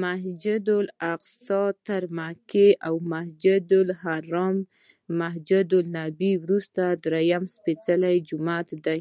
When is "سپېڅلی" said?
7.54-8.16